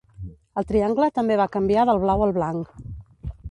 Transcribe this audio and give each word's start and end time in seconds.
El 0.61 0.65
triangle 0.71 1.09
també 1.19 1.37
va 1.43 1.47
canviar 1.57 1.85
del 1.91 2.03
blau 2.07 2.25
al 2.29 2.35
blanc. 2.41 2.75